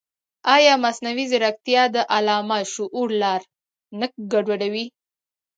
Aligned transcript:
ایا 0.55 0.73
مصنوعي 0.83 1.25
ځیرکتیا 1.31 1.83
د 1.95 1.97
عامه 2.13 2.59
شعور 2.73 3.09
لار 3.21 3.41
نه 3.99 4.07
ګډوډوي؟ 4.31 4.85